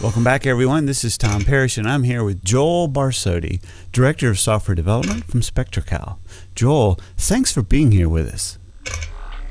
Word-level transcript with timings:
Welcome 0.00 0.22
back, 0.22 0.46
everyone. 0.46 0.86
This 0.86 1.02
is 1.02 1.18
Tom 1.18 1.44
Parrish, 1.44 1.76
and 1.76 1.88
I'm 1.88 2.04
here 2.04 2.22
with 2.22 2.44
Joel 2.44 2.88
Barsotti, 2.88 3.60
Director 3.90 4.30
of 4.30 4.38
Software 4.38 4.76
Development 4.76 5.24
from 5.24 5.40
SpectraCal. 5.40 6.18
Joel, 6.54 7.00
thanks 7.16 7.50
for 7.50 7.62
being 7.62 7.90
here 7.90 8.08
with 8.08 8.32
us. 8.32 8.60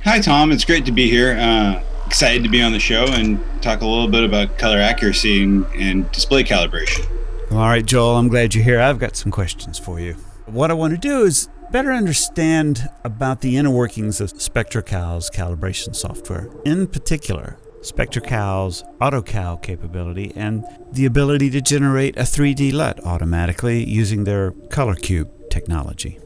Hi, 0.05 0.21
Tom. 0.21 0.53
It's 0.53 0.63
great 0.63 0.85
to 0.85 0.93
be 0.93 1.09
here. 1.09 1.35
Uh, 1.37 1.83
excited 2.05 2.43
to 2.43 2.49
be 2.49 2.61
on 2.61 2.71
the 2.71 2.79
show 2.79 3.07
and 3.09 3.43
talk 3.61 3.81
a 3.81 3.85
little 3.85 4.07
bit 4.07 4.23
about 4.23 4.57
color 4.57 4.77
accuracy 4.77 5.43
and, 5.43 5.65
and 5.75 6.09
display 6.13 6.45
calibration. 6.45 7.05
All 7.51 7.57
right, 7.57 7.85
Joel, 7.85 8.15
I'm 8.15 8.29
glad 8.29 8.55
you're 8.55 8.63
here. 8.63 8.79
I've 8.79 8.99
got 8.99 9.17
some 9.17 9.33
questions 9.33 9.77
for 9.77 9.99
you. 9.99 10.13
What 10.45 10.71
I 10.71 10.75
want 10.75 10.91
to 10.91 10.97
do 10.97 11.23
is 11.23 11.49
better 11.73 11.91
understand 11.91 12.89
about 13.03 13.41
the 13.41 13.57
inner 13.57 13.69
workings 13.69 14.21
of 14.21 14.31
SpectraCal's 14.31 15.29
calibration 15.29 15.93
software. 15.93 16.49
In 16.63 16.87
particular, 16.87 17.57
SpectraCal's 17.81 18.83
AutoCal 18.99 19.61
capability 19.61 20.33
and 20.35 20.65
the 20.91 21.05
ability 21.05 21.49
to 21.51 21.61
generate 21.61 22.17
a 22.17 22.21
3D 22.21 22.73
LUT 22.73 23.03
automatically 23.05 23.83
using 23.83 24.23
their 24.23 24.51
Color 24.69 24.95
Cube 24.95 25.29
technology. 25.49 26.19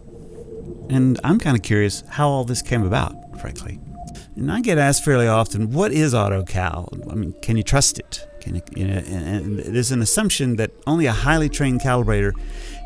And 0.90 1.20
I'm 1.24 1.40
kind 1.40 1.56
of 1.56 1.64
curious 1.64 2.04
how 2.10 2.30
all 2.30 2.44
this 2.44 2.62
came 2.62 2.84
about, 2.84 3.40
frankly. 3.40 3.80
And 4.36 4.52
I 4.52 4.62
get 4.62 4.78
asked 4.78 5.04
fairly 5.04 5.28
often, 5.28 5.72
what 5.72 5.92
is 5.92 6.14
AutoCal? 6.14 7.12
I 7.12 7.16
mean, 7.16 7.34
can 7.42 7.58
you 7.58 7.64
trust 7.64 8.00
it? 8.00 8.28
Can 8.40 8.56
you, 8.56 8.62
you 8.76 8.88
know, 8.88 8.98
and 8.98 9.60
there's 9.60 9.92
an 9.92 10.02
assumption 10.02 10.56
that 10.56 10.72
only 10.88 11.06
a 11.06 11.12
highly 11.12 11.50
trained 11.50 11.82
calibrator 11.82 12.32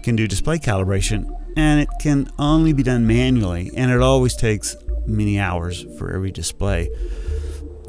can 0.04 0.16
do 0.16 0.28
display 0.28 0.58
calibration, 0.58 1.30
and 1.56 1.80
it 1.80 1.90
can 2.02 2.30
only 2.38 2.74
be 2.74 2.84
done 2.84 3.08
manually, 3.08 3.72
and 3.76 3.92
it 3.92 4.02
always 4.02 4.36
takes 4.36 4.76
many 5.06 5.40
hours 5.40 5.86
for 5.98 6.12
every 6.12 6.32
display 6.32 6.90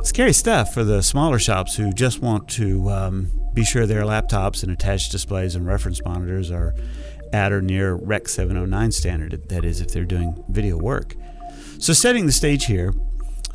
scary 0.06 0.32
stuff 0.32 0.72
for 0.72 0.84
the 0.84 1.02
smaller 1.02 1.38
shops 1.38 1.76
who 1.76 1.92
just 1.92 2.20
want 2.20 2.48
to 2.48 2.88
um, 2.90 3.30
be 3.54 3.64
sure 3.64 3.86
their 3.86 4.02
laptops 4.02 4.62
and 4.62 4.70
attached 4.70 5.10
displays 5.10 5.54
and 5.54 5.66
reference 5.66 6.02
monitors 6.04 6.50
are 6.50 6.74
at 7.32 7.52
or 7.52 7.60
near 7.60 7.94
Rec 7.94 8.28
709 8.28 8.92
standard, 8.92 9.48
that 9.48 9.64
is, 9.64 9.80
if 9.80 9.92
they're 9.92 10.04
doing 10.04 10.42
video 10.48 10.76
work. 10.76 11.16
So, 11.78 11.92
setting 11.92 12.26
the 12.26 12.32
stage 12.32 12.66
here, 12.66 12.94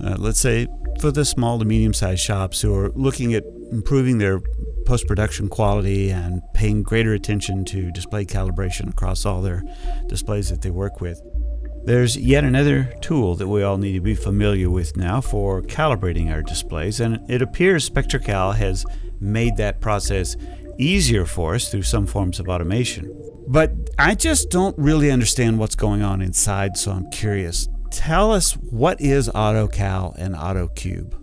uh, 0.03 0.15
let's 0.17 0.39
say 0.39 0.67
for 0.99 1.11
the 1.11 1.23
small 1.23 1.57
to 1.59 1.65
medium 1.65 1.93
sized 1.93 2.21
shops 2.21 2.61
who 2.61 2.75
are 2.75 2.89
looking 2.95 3.33
at 3.33 3.43
improving 3.71 4.17
their 4.17 4.41
post 4.85 5.07
production 5.07 5.47
quality 5.47 6.09
and 6.09 6.41
paying 6.53 6.83
greater 6.83 7.13
attention 7.13 7.63
to 7.65 7.91
display 7.91 8.25
calibration 8.25 8.89
across 8.89 9.25
all 9.25 9.41
their 9.41 9.63
displays 10.07 10.49
that 10.49 10.61
they 10.61 10.71
work 10.71 10.99
with. 10.99 11.21
There's 11.83 12.15
yet 12.15 12.43
another 12.43 12.93
tool 13.01 13.35
that 13.35 13.47
we 13.47 13.63
all 13.63 13.77
need 13.77 13.93
to 13.93 14.01
be 14.01 14.13
familiar 14.13 14.69
with 14.69 14.95
now 14.95 15.19
for 15.19 15.63
calibrating 15.63 16.31
our 16.31 16.43
displays, 16.43 16.99
and 16.99 17.19
it 17.29 17.41
appears 17.41 17.89
SpectraCal 17.89 18.55
has 18.55 18.85
made 19.19 19.57
that 19.57 19.81
process 19.81 20.35
easier 20.77 21.25
for 21.25 21.55
us 21.55 21.69
through 21.69 21.83
some 21.83 22.05
forms 22.05 22.39
of 22.39 22.47
automation. 22.47 23.11
But 23.47 23.71
I 23.97 24.15
just 24.15 24.49
don't 24.51 24.77
really 24.77 25.11
understand 25.11 25.57
what's 25.57 25.75
going 25.75 26.03
on 26.03 26.21
inside, 26.21 26.77
so 26.77 26.91
I'm 26.91 27.09
curious. 27.09 27.67
Tell 27.89 28.31
us 28.31 28.53
what 28.53 29.01
is 29.01 29.27
AutoCal 29.29 30.15
and 30.17 30.35
AutoCube? 30.35 31.13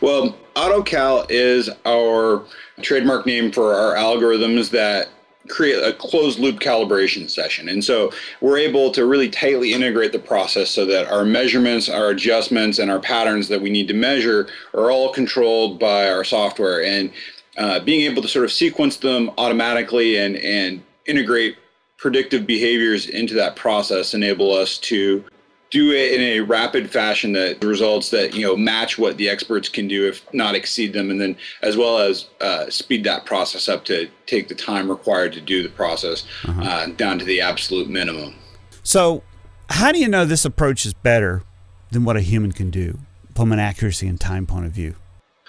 Well, 0.00 0.34
AutoCal 0.56 1.26
is 1.28 1.70
our 1.84 2.42
trademark 2.82 3.26
name 3.26 3.52
for 3.52 3.74
our 3.74 3.94
algorithms 3.94 4.70
that 4.70 5.08
create 5.50 5.82
a 5.82 5.92
closed 5.92 6.38
loop 6.38 6.60
calibration 6.60 7.28
session. 7.28 7.68
And 7.68 7.84
so 7.84 8.12
we're 8.40 8.58
able 8.58 8.90
to 8.92 9.04
really 9.04 9.28
tightly 9.28 9.72
integrate 9.72 10.12
the 10.12 10.18
process 10.18 10.70
so 10.70 10.86
that 10.86 11.08
our 11.08 11.24
measurements, 11.24 11.88
our 11.88 12.10
adjustments, 12.10 12.78
and 12.78 12.90
our 12.90 13.00
patterns 13.00 13.48
that 13.48 13.60
we 13.60 13.70
need 13.70 13.88
to 13.88 13.94
measure 13.94 14.48
are 14.74 14.90
all 14.90 15.12
controlled 15.12 15.78
by 15.78 16.10
our 16.10 16.24
software. 16.24 16.82
And 16.82 17.12
uh, 17.58 17.80
being 17.80 18.10
able 18.10 18.22
to 18.22 18.28
sort 18.28 18.44
of 18.44 18.52
sequence 18.52 18.96
them 18.96 19.30
automatically 19.36 20.16
and, 20.16 20.36
and 20.36 20.82
integrate 21.06 21.56
predictive 21.98 22.46
behaviors 22.46 23.08
into 23.08 23.34
that 23.34 23.56
process 23.56 24.14
enable 24.14 24.54
us 24.54 24.78
to 24.78 25.22
do 25.70 25.92
it 25.92 26.12
in 26.12 26.20
a 26.20 26.40
rapid 26.40 26.90
fashion 26.90 27.32
that 27.32 27.62
results 27.64 28.10
that 28.10 28.34
you 28.34 28.44
know 28.44 28.56
match 28.56 28.98
what 28.98 29.16
the 29.16 29.28
experts 29.28 29.68
can 29.68 29.88
do 29.88 30.06
if 30.06 30.22
not 30.34 30.54
exceed 30.54 30.92
them 30.92 31.10
and 31.10 31.20
then 31.20 31.36
as 31.62 31.76
well 31.76 31.98
as 31.98 32.28
uh, 32.40 32.68
speed 32.68 33.04
that 33.04 33.24
process 33.24 33.68
up 33.68 33.84
to 33.84 34.08
take 34.26 34.48
the 34.48 34.54
time 34.54 34.90
required 34.90 35.32
to 35.32 35.40
do 35.40 35.62
the 35.62 35.68
process 35.68 36.26
uh-huh. 36.44 36.62
uh, 36.62 36.86
down 36.96 37.18
to 37.18 37.24
the 37.24 37.40
absolute 37.40 37.88
minimum 37.88 38.34
so 38.82 39.22
how 39.70 39.92
do 39.92 39.98
you 39.98 40.08
know 40.08 40.24
this 40.24 40.44
approach 40.44 40.84
is 40.84 40.92
better 40.92 41.42
than 41.90 42.04
what 42.04 42.16
a 42.16 42.20
human 42.20 42.52
can 42.52 42.70
do 42.70 42.98
from 43.34 43.52
an 43.52 43.58
accuracy 43.58 44.06
and 44.06 44.20
time 44.20 44.46
point 44.46 44.66
of 44.66 44.72
view 44.72 44.94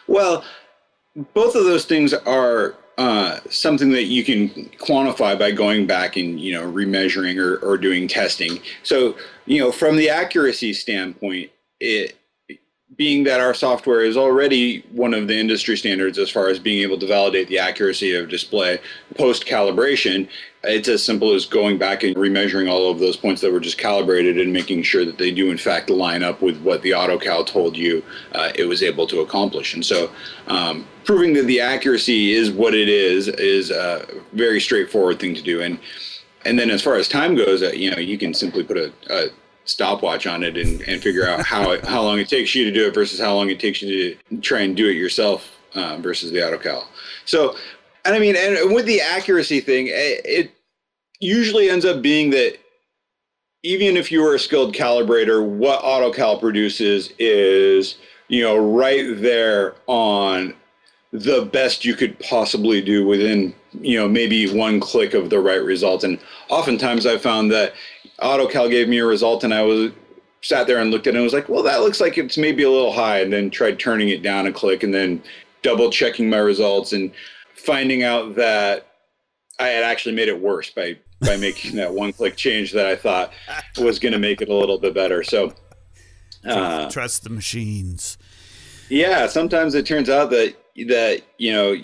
well 0.08 0.44
both 1.34 1.56
of 1.56 1.66
those 1.66 1.86
things 1.86 2.14
are 2.14 2.76
uh, 2.98 3.40
something 3.50 3.92
that 3.92 4.04
you 4.04 4.24
can 4.24 4.50
quantify 4.78 5.38
by 5.38 5.52
going 5.52 5.88
back 5.88 6.18
and 6.18 6.40
you 6.40 6.54
know 6.54 6.72
remeasuring 6.72 7.38
or, 7.40 7.58
or 7.58 7.78
doing 7.78 8.08
testing. 8.08 8.60
So 8.84 9.18
you 9.46 9.60
know 9.60 9.72
from 9.72 9.96
the 9.96 10.10
accuracy 10.10 10.74
standpoint, 10.74 11.52
it 11.80 12.18
being 12.98 13.24
that 13.24 13.40
our 13.40 13.54
software 13.54 14.02
is 14.02 14.18
already 14.18 14.82
one 14.92 15.14
of 15.14 15.28
the 15.28 15.38
industry 15.38 15.78
standards 15.78 16.18
as 16.18 16.30
far 16.30 16.50
as 16.50 16.60
being 16.60 16.82
able 16.82 17.00
to 17.00 17.08
validate 17.08 17.48
the 17.48 17.58
accuracy 17.58 18.14
of 18.16 18.30
display 18.30 18.80
post 19.16 19.46
calibration, 19.46 20.28
it's 20.64 20.88
as 20.88 21.04
simple 21.04 21.34
as 21.34 21.46
going 21.46 21.78
back 21.78 22.04
and 22.04 22.16
remeasuring 22.16 22.70
all 22.70 22.92
of 22.92 23.00
those 23.00 23.18
points 23.18 23.42
that 23.42 23.52
were 23.52 23.60
just 23.60 23.78
calibrated 23.78 24.40
and 24.40 24.54
making 24.54 24.84
sure 24.84 25.06
that 25.06 25.18
they 25.18 25.32
do 25.32 25.50
in 25.50 25.58
fact 25.58 25.90
line 25.90 26.22
up 26.22 26.42
with 26.42 26.62
what 26.62 26.82
the 26.84 26.92
AutoCal 26.92 27.48
told 27.48 27.76
you 27.76 28.04
uh, 28.34 28.52
it 28.56 28.66
was 28.66 28.84
able 28.84 29.08
to 29.08 29.22
accomplish. 29.22 29.74
And 29.74 29.84
so, 29.84 30.12
um, 30.48 30.88
proving 31.04 31.34
that 31.34 31.44
the 31.44 31.60
accuracy 31.60 32.34
is 32.34 32.52
what 32.52 32.76
it 32.76 32.90
is 32.90 33.28
is 33.28 33.72
a 33.72 34.06
very 34.34 34.62
straightforward 34.62 35.20
thing 35.20 35.34
to 35.34 35.42
do. 35.42 35.62
And 35.62 35.80
and 36.46 36.58
then 36.58 36.70
as 36.70 36.82
far 36.82 36.96
as 36.96 37.08
time 37.08 37.36
goes, 37.36 37.64
uh, 37.64 37.70
you 37.70 37.92
know, 37.92 37.98
you 37.98 38.18
can 38.18 38.34
simply 38.34 38.64
put 38.64 38.78
a, 38.78 38.92
a 39.10 39.30
stopwatch 39.66 40.26
on 40.28 40.44
it 40.44 40.58
and, 40.58 40.82
and 40.82 41.02
figure 41.02 41.28
out 41.28 41.46
how 41.46 41.72
it, 41.72 41.86
how 41.86 42.02
long 42.02 42.20
it 42.20 42.30
takes 42.30 42.54
you 42.54 42.66
to 42.66 42.72
do 42.72 42.88
it 42.88 42.94
versus 42.94 43.20
how 43.20 43.34
long 43.34 43.50
it 43.50 43.60
takes 43.60 43.82
you 43.82 44.16
to 44.30 44.38
try 44.42 44.62
and 44.62 44.76
do 44.76 44.88
it 44.88 44.94
yourself 44.96 45.58
uh, 45.76 45.98
versus 45.98 46.32
the 46.32 46.40
AutoCal. 46.40 46.84
So 47.26 47.56
and 48.06 48.16
I 48.16 48.20
mean, 48.20 48.36
and 48.36 48.74
with 48.74 48.86
the 48.86 49.02
accuracy 49.02 49.60
thing, 49.60 49.88
it, 49.88 50.22
it 50.26 50.52
usually 51.20 51.70
ends 51.70 51.86
up 51.86 52.02
being 52.02 52.32
that 52.32 52.58
even 53.64 53.96
if 53.96 54.12
you 54.12 54.26
are 54.26 54.36
a 54.36 54.40
skilled 54.40 54.74
calibrator, 54.74 55.46
what 55.46 55.82
AutoCal 55.84 56.40
produces 56.40 57.14
is, 57.20 57.98
you 58.28 58.42
know, 58.42 58.58
right 58.58 59.22
there 59.22 59.76
on 59.88 60.54
the 61.12 61.46
best 61.46 61.86
you 61.86 61.94
could 61.94 62.18
possibly 62.20 62.82
do 62.82 63.06
within, 63.06 63.54
you 63.82 64.00
know, 64.00 64.08
maybe 64.08 64.52
one 64.52 64.80
click 64.80 65.14
of 65.14 65.30
the 65.30 65.40
right 65.40 65.64
result. 65.64 66.04
And 66.04 66.18
oftentimes 66.50 67.06
I 67.06 67.18
found 67.18 67.52
that 67.52 67.74
AutoCal 68.22 68.70
gave 68.70 68.88
me 68.88 69.00
a 69.00 69.06
result 69.06 69.44
and 69.44 69.54
I 69.54 69.62
was 69.62 69.92
sat 70.42 70.66
there 70.66 70.80
and 70.80 70.90
looked 70.90 71.06
at 71.06 71.14
it 71.14 71.18
and 71.18 71.24
was 71.24 71.34
like, 71.34 71.50
well, 71.50 71.64
that 71.64 71.82
looks 71.82 72.02
like 72.02 72.18
it's 72.18 72.38
maybe 72.38 72.64
a 72.64 72.70
little 72.70 72.94
high. 72.94 73.20
And 73.20 73.32
then 73.32 73.52
tried 73.52 73.80
turning 73.80 74.10
it 74.10 74.24
down 74.24 74.48
a 74.48 74.54
click 74.54 74.82
and 74.84 74.94
then 74.94 75.22
double 75.62 75.92
checking 75.92 76.30
my 76.30 76.38
results. 76.38 76.94
And 76.94 77.12
finding 77.56 78.04
out 78.04 78.36
that 78.36 78.88
I 79.60 79.68
had 79.68 79.84
actually 79.84 80.16
made 80.16 80.28
it 80.28 80.40
worse 80.40 80.70
by 80.70 80.98
by 81.22 81.38
making 81.38 81.76
that 81.76 81.94
one 81.94 82.12
click 82.12 82.36
change 82.36 82.72
that 82.74 82.88
I 82.88 82.96
thought 82.96 83.32
was 83.78 84.00
going 84.00 84.14
to 84.14 84.20
make 84.20 84.42
it 84.42 84.50
a 84.50 84.56
little 84.56 84.80
bit 84.80 84.96
better. 84.96 85.24
So 85.24 85.54
uh, 86.44 86.90
trust 86.90 87.24
the 87.24 87.30
machines. 87.30 88.18
Yeah, 88.90 89.28
sometimes 89.28 89.76
it 89.76 89.86
turns 89.86 90.10
out 90.10 90.32
that 90.32 90.56
that 90.88 91.22
you 91.38 91.52
know 91.52 91.76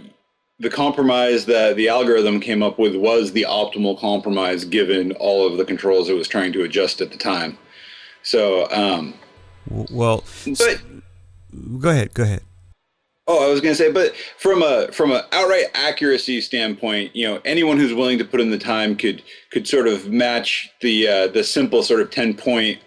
the 0.60 0.70
compromise 0.70 1.46
that 1.46 1.76
the 1.76 1.88
algorithm 1.88 2.40
came 2.40 2.64
up 2.64 2.80
with 2.80 2.96
was 2.96 3.32
the 3.32 3.46
optimal 3.48 4.00
compromise 4.00 4.66
given 4.66 5.12
all 5.14 5.46
of 5.46 5.58
the 5.58 5.66
controls 5.66 6.10
it 6.10 6.14
was 6.14 6.28
trying 6.28 6.52
to 6.54 6.64
adjust 6.64 7.00
at 7.00 7.12
the 7.12 7.18
time. 7.18 7.58
So, 8.24 8.70
um, 8.72 9.14
well, 9.70 10.24
but 10.46 10.82
go 11.80 11.90
ahead, 11.90 12.14
go 12.14 12.24
ahead. 12.24 12.42
Was 13.57 13.62
going 13.63 13.75
to 13.75 13.84
say, 13.84 13.92
but 13.92 14.15
from 14.38 14.62
a 14.62 14.92
from 14.92 15.12
an 15.12 15.21
outright 15.31 15.65
accuracy 15.74 16.42
standpoint, 16.42 17.15
you 17.15 17.27
know, 17.27 17.42
anyone 17.44 17.77
who's 17.77 17.94
willing 17.94 18.18
to 18.19 18.25
put 18.25 18.39
in 18.39 18.51
the 18.51 18.57
time 18.57 18.95
could 18.95 19.24
could 19.51 19.68
sort 19.68 19.88
of 19.88 20.09
match 20.09 20.69
the 20.81 21.07
uh, 21.07 21.27
the 21.27 21.44
simple 21.44 21.81
sort 21.81 22.01
of 22.01 22.12
ten 22.12 22.33
point 22.36 22.80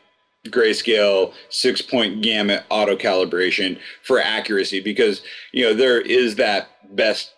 grayscale 0.47 1.35
six 1.49 1.83
point 1.83 2.23
gamut 2.23 2.65
auto 2.71 2.97
calibration 2.97 3.79
for 4.03 4.21
accuracy 4.21 4.81
because 4.81 5.23
you 5.53 5.65
know 5.65 5.75
there 5.75 6.01
is 6.01 6.37
that 6.37 6.71
best 6.97 7.33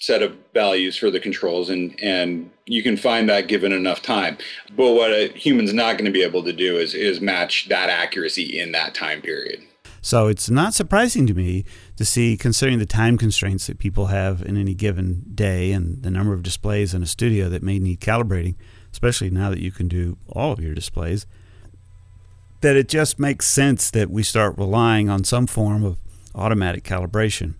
set 0.00 0.22
of 0.22 0.36
values 0.54 0.96
for 0.96 1.10
the 1.10 1.20
controls 1.20 1.68
and 1.68 1.98
and 2.02 2.50
you 2.66 2.82
can 2.82 2.96
find 2.96 3.28
that 3.28 3.48
given 3.48 3.72
enough 3.72 4.02
time. 4.02 4.38
But 4.76 4.92
what 4.92 5.10
a 5.10 5.28
human's 5.34 5.72
not 5.72 5.98
going 5.98 6.04
to 6.04 6.10
be 6.10 6.22
able 6.22 6.44
to 6.44 6.52
do 6.52 6.78
is 6.78 6.94
is 6.94 7.20
match 7.20 7.68
that 7.68 7.90
accuracy 7.90 8.58
in 8.58 8.72
that 8.72 8.94
time 8.94 9.20
period. 9.20 9.60
So 10.00 10.28
it's 10.28 10.48
not 10.48 10.74
surprising 10.74 11.26
to 11.26 11.34
me 11.34 11.64
to 11.98 12.04
see, 12.04 12.36
considering 12.36 12.78
the 12.78 12.86
time 12.86 13.18
constraints 13.18 13.66
that 13.66 13.80
people 13.80 14.06
have 14.06 14.40
in 14.40 14.56
any 14.56 14.72
given 14.72 15.24
day 15.34 15.72
and 15.72 16.00
the 16.04 16.12
number 16.12 16.32
of 16.32 16.44
displays 16.44 16.94
in 16.94 17.02
a 17.02 17.06
studio 17.06 17.48
that 17.48 17.60
may 17.60 17.80
need 17.80 18.00
calibrating, 18.00 18.54
especially 18.92 19.30
now 19.30 19.50
that 19.50 19.58
you 19.58 19.72
can 19.72 19.88
do 19.88 20.16
all 20.28 20.52
of 20.52 20.60
your 20.60 20.76
displays, 20.76 21.26
that 22.60 22.76
it 22.76 22.88
just 22.88 23.18
makes 23.18 23.48
sense 23.48 23.90
that 23.90 24.10
we 24.10 24.22
start 24.22 24.56
relying 24.56 25.10
on 25.10 25.24
some 25.24 25.48
form 25.48 25.82
of 25.82 25.98
automatic 26.36 26.84
calibration. 26.84 27.54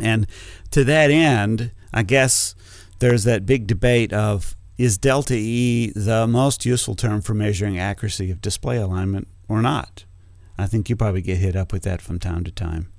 And 0.00 0.26
to 0.72 0.82
that 0.82 1.12
end, 1.12 1.70
I 1.94 2.02
guess 2.02 2.56
there's 2.98 3.22
that 3.22 3.46
big 3.46 3.68
debate 3.68 4.12
of 4.12 4.56
is 4.78 4.98
delta 4.98 5.34
E 5.34 5.92
the 5.94 6.26
most 6.26 6.66
useful 6.66 6.96
term 6.96 7.20
for 7.20 7.34
measuring 7.34 7.78
accuracy 7.78 8.32
of 8.32 8.40
display 8.40 8.78
alignment 8.78 9.28
or 9.46 9.62
not? 9.62 10.06
I 10.58 10.66
think 10.66 10.90
you 10.90 10.96
probably 10.96 11.22
get 11.22 11.38
hit 11.38 11.54
up 11.54 11.72
with 11.72 11.84
that 11.84 12.02
from 12.02 12.18
time 12.18 12.42
to 12.42 12.50
time. 12.50 12.90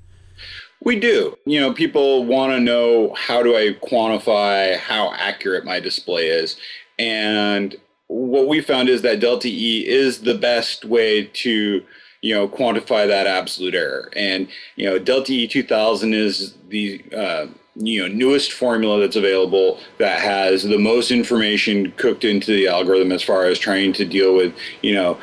We 0.84 1.00
do. 1.00 1.38
You 1.46 1.60
know, 1.60 1.74
people 1.74 2.26
want 2.26 2.54
to 2.54 2.60
know 2.60 3.14
how 3.14 3.44
do 3.44 3.56
I 3.56 3.74
quantify 3.74 4.78
how 4.78 5.14
accurate 5.14 5.64
my 5.64 5.80
display 5.80 6.28
is. 6.28 6.58
And 6.98 7.76
what 8.08 8.48
we 8.48 8.62
found 8.62 8.90
is 8.90 9.04
that 9.04 9.20
delta 9.20 9.48
E 9.48 9.88
is 9.88 10.22
the 10.22 10.36
best 10.36 10.84
way 10.86 11.26
to 11.26 11.84
you 12.22 12.36
know 12.36 12.48
quantify 12.48 13.08
that 13.08 13.28
absolute 13.28 13.74
error 13.74 14.12
and 14.16 14.48
you 14.76 14.88
know 14.88 15.00
delta 15.00 15.32
e 15.32 15.48
2000 15.48 16.14
is 16.14 16.54
the 16.70 17.04
uh, 17.16 17.48
you 17.76 18.02
know 18.02 18.14
newest 18.14 18.52
formula 18.52 19.00
that's 19.00 19.16
available 19.16 19.80
that 19.98 20.20
has 20.20 20.64
the 20.64 20.78
most 20.78 21.10
information 21.10 21.90
cooked 21.94 22.26
into 22.26 22.52
the 22.52 22.68
algorithm 22.68 23.14
as 23.14 23.24
far 23.24 23.46
as 23.46 23.58
trying 23.58 23.94
to 23.94 24.04
deal 24.04 24.36
with 24.36 24.54
you 24.82 24.94
know 24.94 25.18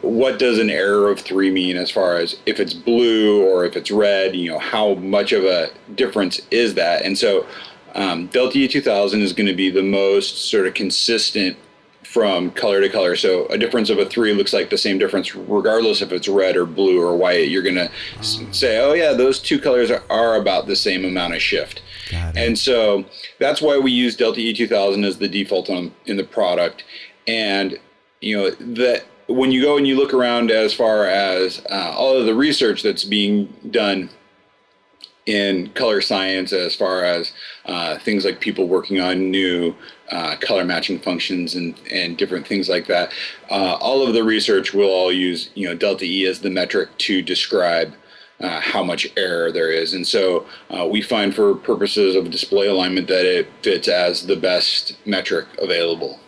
what 0.00 0.36
does 0.38 0.58
an 0.58 0.68
error 0.68 1.08
of 1.08 1.20
three 1.20 1.48
mean 1.48 1.76
as 1.76 1.92
far 1.92 2.16
as 2.16 2.36
if 2.44 2.58
it's 2.58 2.74
blue 2.74 3.46
or 3.46 3.64
if 3.64 3.76
it's 3.76 3.90
red 3.90 4.34
you 4.34 4.50
know 4.50 4.58
how 4.58 4.94
much 4.94 5.30
of 5.32 5.44
a 5.44 5.70
difference 5.94 6.40
is 6.50 6.74
that? 6.74 7.02
And 7.02 7.16
so 7.16 7.46
um, 7.94 8.26
delta 8.28 8.58
e 8.58 8.68
2000 8.68 9.20
is 9.20 9.32
going 9.32 9.46
to 9.46 9.54
be 9.54 9.70
the 9.70 9.82
most 9.82 10.50
sort 10.50 10.66
of 10.66 10.74
consistent 10.74 11.56
from 12.12 12.50
color 12.50 12.82
to 12.82 12.90
color. 12.90 13.16
So 13.16 13.46
a 13.46 13.56
difference 13.56 13.88
of 13.88 13.98
a 13.98 14.04
three 14.04 14.34
looks 14.34 14.52
like 14.52 14.68
the 14.68 14.76
same 14.76 14.98
difference, 14.98 15.34
regardless 15.34 16.02
if 16.02 16.12
it's 16.12 16.28
red 16.28 16.58
or 16.58 16.66
blue 16.66 17.00
or 17.00 17.16
white. 17.16 17.48
You're 17.48 17.62
going 17.62 17.76
to 17.76 17.90
say, 18.20 18.80
oh, 18.80 18.92
yeah, 18.92 19.14
those 19.14 19.40
two 19.40 19.58
colors 19.58 19.90
are, 19.90 20.02
are 20.10 20.36
about 20.36 20.66
the 20.66 20.76
same 20.76 21.06
amount 21.06 21.34
of 21.34 21.40
shift. 21.40 21.80
And 22.36 22.58
so 22.58 23.06
that's 23.38 23.62
why 23.62 23.78
we 23.78 23.92
use 23.92 24.14
Delta 24.14 24.40
E2000 24.40 25.06
as 25.06 25.16
the 25.16 25.28
default 25.28 25.70
on, 25.70 25.94
in 26.04 26.18
the 26.18 26.24
product. 26.24 26.84
And, 27.26 27.78
you 28.20 28.36
know, 28.36 28.50
that 28.74 29.06
when 29.28 29.50
you 29.50 29.62
go 29.62 29.78
and 29.78 29.86
you 29.86 29.96
look 29.96 30.12
around 30.12 30.50
as 30.50 30.74
far 30.74 31.06
as 31.06 31.64
uh, 31.70 31.94
all 31.96 32.14
of 32.14 32.26
the 32.26 32.34
research 32.34 32.82
that's 32.82 33.04
being 33.04 33.46
done 33.70 34.10
in 35.24 35.70
color 35.70 36.00
science 36.00 36.52
as 36.52 36.74
far 36.74 37.04
as 37.04 37.32
uh, 37.66 37.96
things 38.00 38.24
like 38.24 38.40
people 38.40 38.66
working 38.68 39.00
on 39.00 39.30
new 39.30 39.74
uh, 40.12 40.36
color 40.36 40.64
matching 40.64 40.98
functions 41.00 41.54
and, 41.54 41.74
and 41.90 42.16
different 42.16 42.46
things 42.46 42.68
like 42.68 42.86
that. 42.86 43.12
Uh, 43.50 43.76
all 43.80 44.06
of 44.06 44.14
the 44.14 44.22
research 44.22 44.72
will 44.72 44.90
all 44.90 45.10
use 45.10 45.50
you 45.54 45.66
know 45.66 45.74
delta 45.74 46.04
E 46.04 46.26
as 46.26 46.40
the 46.40 46.50
metric 46.50 46.90
to 46.98 47.22
describe 47.22 47.94
uh, 48.40 48.60
how 48.60 48.82
much 48.82 49.08
error 49.16 49.50
there 49.50 49.72
is. 49.72 49.94
And 49.94 50.06
so 50.06 50.46
uh, 50.70 50.86
we 50.86 51.00
find 51.00 51.34
for 51.34 51.54
purposes 51.54 52.14
of 52.14 52.30
display 52.30 52.66
alignment 52.66 53.08
that 53.08 53.24
it 53.24 53.48
fits 53.62 53.88
as 53.88 54.26
the 54.26 54.36
best 54.36 54.96
metric 55.06 55.46
available. 55.58 56.18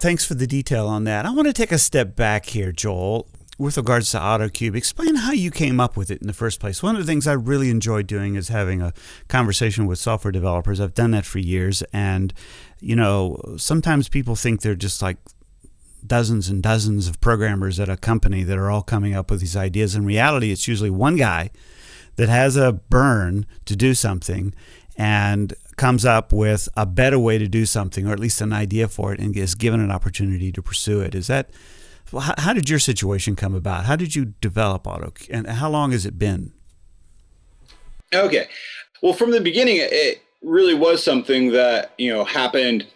Thanks 0.00 0.24
for 0.24 0.34
the 0.34 0.46
detail 0.46 0.86
on 0.86 1.04
that. 1.04 1.26
I 1.26 1.30
want 1.30 1.46
to 1.46 1.52
take 1.52 1.72
a 1.72 1.78
step 1.78 2.16
back 2.16 2.46
here, 2.46 2.72
Joel 2.72 3.26
with 3.58 3.76
regards 3.76 4.12
to 4.12 4.18
AutoCube, 4.18 4.76
explain 4.76 5.16
how 5.16 5.32
you 5.32 5.50
came 5.50 5.80
up 5.80 5.96
with 5.96 6.10
it 6.12 6.20
in 6.20 6.28
the 6.28 6.32
first 6.32 6.60
place. 6.60 6.80
One 6.80 6.94
of 6.94 7.04
the 7.04 7.10
things 7.10 7.26
I 7.26 7.32
really 7.32 7.70
enjoy 7.70 8.02
doing 8.02 8.36
is 8.36 8.48
having 8.48 8.80
a 8.80 8.92
conversation 9.26 9.86
with 9.86 9.98
software 9.98 10.30
developers. 10.30 10.80
I've 10.80 10.94
done 10.94 11.10
that 11.10 11.24
for 11.24 11.40
years. 11.40 11.82
And, 11.92 12.32
you 12.80 12.94
know, 12.94 13.42
sometimes 13.56 14.08
people 14.08 14.36
think 14.36 14.60
they're 14.62 14.76
just 14.76 15.02
like 15.02 15.16
dozens 16.06 16.48
and 16.48 16.62
dozens 16.62 17.08
of 17.08 17.20
programmers 17.20 17.80
at 17.80 17.88
a 17.88 17.96
company 17.96 18.44
that 18.44 18.56
are 18.56 18.70
all 18.70 18.82
coming 18.82 19.14
up 19.14 19.28
with 19.28 19.40
these 19.40 19.56
ideas. 19.56 19.96
In 19.96 20.04
reality, 20.04 20.52
it's 20.52 20.68
usually 20.68 20.90
one 20.90 21.16
guy 21.16 21.50
that 22.14 22.28
has 22.28 22.56
a 22.56 22.72
burn 22.72 23.44
to 23.64 23.74
do 23.74 23.92
something 23.92 24.54
and 24.96 25.54
comes 25.76 26.04
up 26.04 26.32
with 26.32 26.68
a 26.76 26.86
better 26.86 27.18
way 27.18 27.38
to 27.38 27.48
do 27.48 27.66
something, 27.66 28.06
or 28.06 28.12
at 28.12 28.20
least 28.20 28.40
an 28.40 28.52
idea 28.52 28.86
for 28.86 29.12
it, 29.12 29.20
and 29.20 29.36
is 29.36 29.56
given 29.56 29.80
an 29.80 29.90
opportunity 29.90 30.52
to 30.52 30.62
pursue 30.62 31.00
it. 31.00 31.14
Is 31.14 31.26
that 31.26 31.50
well, 32.12 32.22
how, 32.22 32.34
how, 32.38 32.52
did 32.52 32.68
your 32.68 32.78
situation 32.78 33.36
come 33.36 33.54
about? 33.54 33.84
How 33.84 33.96
did 33.96 34.14
you 34.14 34.26
develop 34.40 34.86
Auto, 34.86 35.12
and 35.30 35.46
how 35.46 35.70
long 35.70 35.92
has 35.92 36.06
it 36.06 36.18
been? 36.18 36.52
Okay, 38.14 38.48
well, 39.02 39.12
from 39.12 39.30
the 39.30 39.40
beginning, 39.40 39.76
it 39.78 40.22
really 40.42 40.74
was 40.74 41.02
something 41.02 41.52
that 41.52 41.92
you 41.98 42.12
know 42.12 42.24
happened 42.24 42.86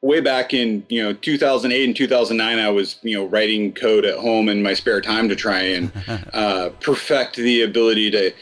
way 0.00 0.20
back 0.20 0.54
in 0.54 0.84
you 0.88 1.02
know 1.02 1.12
2008 1.12 1.84
and 1.84 1.96
2009. 1.96 2.58
I 2.58 2.70
was 2.70 2.98
you 3.02 3.16
know 3.16 3.26
writing 3.26 3.72
code 3.72 4.04
at 4.04 4.18
home 4.18 4.48
in 4.48 4.62
my 4.62 4.74
spare 4.74 5.00
time 5.00 5.28
to 5.28 5.36
try 5.36 5.60
and 5.60 5.92
uh, 6.32 6.70
perfect 6.80 7.36
the 7.36 7.62
ability 7.62 8.10
to 8.12 8.32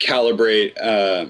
calibrate 0.00 0.72
uh, 0.82 1.26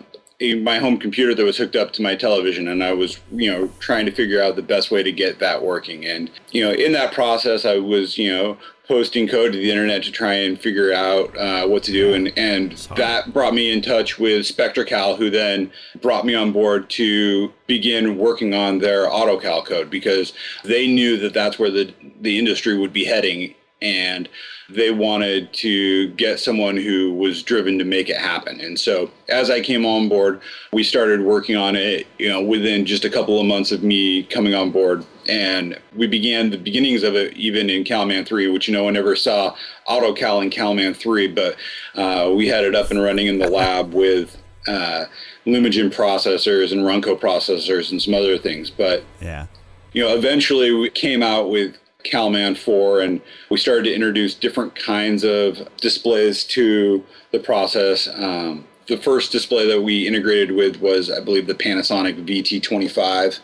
my 0.52 0.79
home 0.79 0.99
computer 0.99 1.35
that 1.35 1.44
was 1.44 1.56
hooked 1.56 1.76
up 1.76 1.93
to 1.94 2.02
my 2.02 2.14
television 2.14 2.69
and 2.69 2.85
I 2.85 2.93
was, 2.93 3.19
you 3.32 3.50
know, 3.50 3.70
trying 3.79 4.05
to 4.05 4.12
figure 4.12 4.43
out 4.43 4.56
the 4.56 4.62
best 4.62 4.91
way 4.91 5.02
to 5.02 5.12
get 5.12 5.38
that 5.38 5.62
working. 5.62 6.05
And, 6.05 6.31
you 6.52 6.62
know, 6.62 6.73
in 6.73 6.93
that 6.93 7.14
process, 7.14 7.64
I 7.64 7.79
was, 7.79 8.19
you 8.19 8.31
know, 8.31 8.58
posting 8.87 9.26
code 9.26 9.52
to 9.52 9.58
the 9.58 9.70
internet 9.70 10.02
to 10.02 10.12
try 10.12 10.35
and 10.35 10.61
figure 10.61 10.93
out 10.93 11.37
uh, 11.38 11.67
what 11.67 11.82
to 11.85 11.93
do. 11.93 12.12
And, 12.12 12.32
and 12.37 12.73
that 12.96 13.32
brought 13.32 13.55
me 13.55 13.73
in 13.73 13.81
touch 13.81 14.19
with 14.19 14.43
SpectraCal, 14.43 15.17
who 15.17 15.31
then 15.31 15.73
brought 16.02 16.26
me 16.26 16.35
on 16.35 16.52
board 16.52 16.90
to 16.90 17.52
begin 17.67 18.19
working 18.19 18.52
on 18.55 18.79
their 18.79 19.08
AutoCal 19.08 19.64
code 19.64 19.88
because 19.88 20.35
they 20.64 20.87
knew 20.87 21.17
that 21.19 21.32
that's 21.32 21.58
where 21.58 21.70
the, 21.70 21.94
the 22.20 22.38
industry 22.38 22.76
would 22.76 22.93
be 22.93 23.05
heading. 23.05 23.55
And 23.82 24.29
they 24.71 24.91
wanted 24.91 25.53
to 25.53 26.09
get 26.12 26.41
someone 26.41 26.76
who 26.76 27.12
was 27.12 27.43
driven 27.43 27.79
to 27.79 27.85
make 27.85 28.09
it 28.09 28.17
happen. 28.17 28.61
And 28.61 28.79
so 28.81 29.11
as 29.29 29.50
I 29.50 29.61
came 29.61 29.85
on 29.85 30.09
board, 30.09 30.41
we 30.73 30.82
started 30.82 31.21
working 31.21 31.56
on 31.56 31.76
it, 31.76 32.06
you 32.19 32.29
know, 32.29 32.43
within 32.43 32.87
just 32.87 33.05
a 33.05 33.11
couple 33.11 33.38
of 33.38 33.47
months 33.47 33.73
of 33.73 33.82
me 33.82 34.23
coming 34.23 34.55
on 34.55 34.71
board. 34.71 35.05
And 35.29 35.79
we 35.94 36.06
began 36.06 36.50
the 36.50 36.56
beginnings 36.56 37.03
of 37.03 37.15
it 37.15 37.35
even 37.37 37.69
in 37.69 37.85
CalMan 37.85 38.26
3, 38.26 38.49
which, 38.49 38.69
you 38.69 38.75
know, 38.75 38.88
I 38.88 38.91
never 38.91 39.17
saw 39.17 39.55
AutoCal 39.87 40.43
in 40.43 40.50
CalMan 40.50 40.97
3, 40.97 41.29
but 41.29 41.56
uh, 41.94 42.32
we 42.35 42.49
had 42.49 42.65
it 42.65 42.75
up 42.75 42.91
and 42.91 43.03
running 43.03 43.26
in 43.26 43.38
the 43.38 43.50
lab 43.50 43.93
with 43.93 44.37
uh, 44.67 45.05
Lumagen 45.47 45.94
processors 45.94 46.73
and 46.73 46.82
Runco 46.82 47.21
processors 47.21 47.91
and 47.91 48.00
some 48.00 48.15
other 48.15 48.38
things. 48.38 48.71
But, 48.71 49.05
yeah. 49.21 49.47
you 49.93 50.03
know, 50.03 50.17
eventually 50.17 50.73
we 50.73 50.88
came 50.88 51.23
out 51.23 51.50
with 51.50 51.76
CalMan 52.04 52.56
4, 52.56 53.00
and 53.00 53.20
we 53.50 53.56
started 53.56 53.84
to 53.84 53.94
introduce 53.94 54.34
different 54.34 54.74
kinds 54.74 55.24
of 55.24 55.68
displays 55.78 56.44
to 56.44 57.04
the 57.32 57.38
process. 57.38 58.08
Um, 58.14 58.66
the 58.86 58.98
first 58.98 59.32
display 59.32 59.66
that 59.66 59.82
we 59.82 60.06
integrated 60.06 60.52
with 60.52 60.80
was, 60.80 61.10
I 61.10 61.20
believe, 61.20 61.46
the 61.46 61.54
Panasonic 61.54 62.25
VT25, 62.26 63.40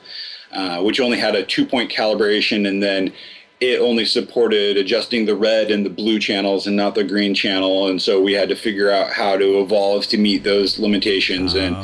uh, 0.53 0.83
which 0.83 1.01
only 1.01 1.19
had 1.19 1.35
a 1.35 1.45
two 1.45 1.65
point 1.65 1.91
calibration, 1.91 2.69
and 2.69 2.83
then 2.83 3.13
it 3.61 3.81
only 3.81 4.05
supported 4.05 4.77
adjusting 4.77 5.27
the 5.27 5.37
red 5.37 5.71
and 5.71 5.85
the 5.85 5.91
blue 5.91 6.19
channels 6.19 6.67
and 6.67 6.77
not 6.77 6.95
the 6.95 7.05
green 7.05 7.35
channel. 7.35 7.89
And 7.89 8.01
so 8.01 8.21
we 8.21 8.33
had 8.33 8.49
to 8.49 8.57
figure 8.57 8.91
out 8.91 9.13
how 9.13 9.37
to 9.37 9.61
evolve 9.61 10.07
to 10.07 10.19
meet 10.19 10.45
those 10.45 10.79
limitations. 10.79 11.55
Oh, 11.55 11.61
and, 11.61 11.77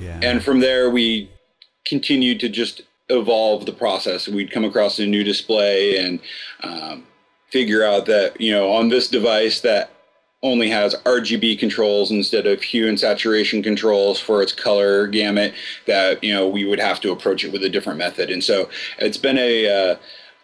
yeah. 0.00 0.18
and 0.20 0.42
from 0.42 0.60
there, 0.60 0.90
we 0.90 1.30
continued 1.86 2.40
to 2.40 2.48
just 2.48 2.82
evolve 3.08 3.66
the 3.66 3.72
process. 3.72 4.28
We'd 4.28 4.50
come 4.50 4.64
across 4.64 4.98
a 4.98 5.06
new 5.06 5.24
display 5.24 5.98
and 5.98 6.20
um, 6.62 7.06
figure 7.50 7.84
out 7.84 8.06
that 8.06 8.40
you 8.40 8.52
know 8.52 8.72
on 8.72 8.88
this 8.88 9.08
device 9.08 9.60
that 9.60 9.90
only 10.44 10.68
has 10.68 10.96
RGB 11.04 11.58
controls 11.58 12.10
instead 12.10 12.46
of 12.46 12.62
hue 12.62 12.88
and 12.88 12.98
saturation 12.98 13.62
controls 13.62 14.18
for 14.18 14.42
its 14.42 14.52
color 14.52 15.06
gamut 15.06 15.54
that 15.86 16.22
you 16.24 16.32
know 16.32 16.48
we 16.48 16.64
would 16.64 16.80
have 16.80 17.00
to 17.00 17.12
approach 17.12 17.44
it 17.44 17.52
with 17.52 17.62
a 17.62 17.68
different 17.68 17.98
method 17.98 18.30
and 18.30 18.42
so 18.42 18.68
it's 18.98 19.18
been 19.18 19.38
a 19.38 19.68
uh, 19.68 19.96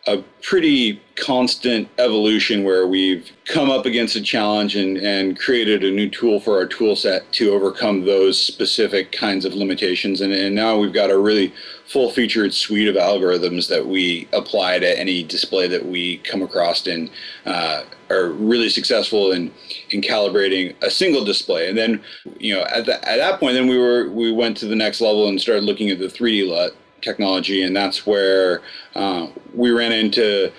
a 0.09 0.25
pretty 0.43 1.00
constant 1.17 1.88
evolution 1.99 2.65
where 2.65 2.87
we've 2.87 3.31
come 3.45 3.71
up 3.71 3.85
against 3.85 4.17
a 4.17 4.23
challenge 4.23 4.75
and, 4.75 4.97
and 4.97 5.38
created 5.38 5.85
a 5.85 5.91
new 5.91 6.09
tool 6.09 6.41
for 6.41 6.57
our 6.57 6.67
tool 6.67 6.97
set 6.97 7.31
to 7.33 7.53
overcome 7.53 8.05
those 8.05 8.41
specific 8.41 9.12
kinds 9.12 9.45
of 9.45 9.53
limitations. 9.53 10.21
And, 10.21 10.33
and 10.33 10.55
now 10.55 10.79
we've 10.79 10.93
got 10.93 11.11
a 11.11 11.19
really 11.19 11.53
full 11.87 12.11
featured 12.11 12.55
suite 12.55 12.88
of 12.88 12.95
algorithms 12.95 13.69
that 13.69 13.87
we 13.87 14.29
apply 14.33 14.79
to 14.79 14.99
any 14.99 15.23
display 15.23 15.69
that 15.69 15.85
we 15.85 16.19
come 16.19 16.41
across 16.41 16.87
and 16.87 17.11
uh, 17.45 17.83
are 18.11 18.29
really 18.29 18.71
successful 18.71 19.33
in, 19.33 19.53
in 19.91 20.00
calibrating 20.00 20.75
a 20.83 20.91
single 20.91 21.25
display. 21.25 21.69
And 21.69 21.77
then, 21.77 22.03
you 22.38 22.55
know, 22.55 22.62
at, 22.65 22.87
the, 22.87 22.97
at 23.09 23.17
that 23.17 23.41
point, 23.41 23.55
then 23.55 23.69
we 23.69 23.79
were, 23.79 24.09
we 24.09 24.33
went 24.33 24.57
to 24.59 24.67
the 24.67 24.77
next 24.77 25.00
level 25.00 25.29
and 25.29 25.38
started 25.41 25.65
looking 25.65 25.91
at 25.91 25.99
the 25.99 26.07
3D 26.07 26.49
LUT 26.49 26.75
technology, 27.02 27.62
and 27.62 27.76
that's 27.76 28.07
where 28.07 28.62
uh, 28.95 29.28
we 29.55 29.71
ran 29.71 29.93
into. 29.93 30.52